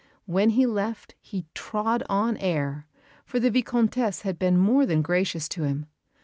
[0.25, 2.87] When he left, he "trod on air,"
[3.23, 5.85] for the Vicomtesse had been more than gracious to him.